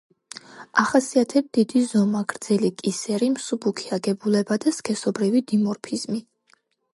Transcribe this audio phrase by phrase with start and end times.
[0.83, 6.25] ახასიათებთ დიდი ზომა, გრძელი კისერი, მსუბუქი აგებულება და სქესობრივი დიმორფიზმი.